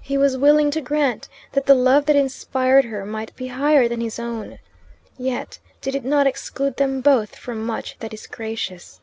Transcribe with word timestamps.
He 0.00 0.16
was 0.16 0.38
willing 0.38 0.70
to 0.70 0.80
grant 0.80 1.28
that 1.52 1.66
the 1.66 1.74
love 1.74 2.06
that 2.06 2.16
inspired 2.16 2.86
her 2.86 3.04
might 3.04 3.36
be 3.36 3.48
higher 3.48 3.88
than 3.88 4.00
his 4.00 4.18
own. 4.18 4.58
Yet 5.18 5.58
did 5.82 5.94
it 5.94 6.02
not 6.02 6.26
exclude 6.26 6.76
them 6.78 7.02
both 7.02 7.36
from 7.36 7.62
much 7.66 7.98
that 7.98 8.14
is 8.14 8.26
gracious? 8.26 9.02